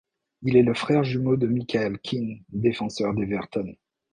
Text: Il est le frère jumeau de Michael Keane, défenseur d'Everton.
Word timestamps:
Il 0.41 0.57
est 0.57 0.63
le 0.63 0.73
frère 0.73 1.03
jumeau 1.03 1.37
de 1.37 1.45
Michael 1.45 1.99
Keane, 1.99 2.41
défenseur 2.49 3.13
d'Everton. 3.13 3.67